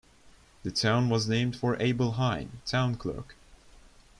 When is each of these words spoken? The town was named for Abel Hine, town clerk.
The 0.63 0.71
town 0.71 1.09
was 1.09 1.27
named 1.29 1.55
for 1.55 1.79
Abel 1.79 2.13
Hine, 2.13 2.61
town 2.65 2.95
clerk. 2.95 3.35